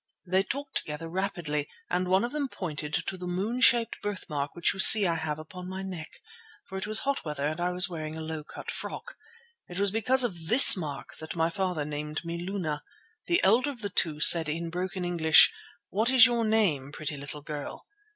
[0.25, 4.73] They talked together rapidly, and one of them pointed to the moon shaped birthmark which
[4.73, 6.19] you see I have upon my neck,
[6.65, 9.15] for it was hot weather, and I was wearing a low cut frock.
[9.67, 12.81] It was because of this mark that my father named me Luna.
[13.27, 15.53] The elder of the two said in broken English:
[15.91, 17.85] "'What is your name, pretty little girl?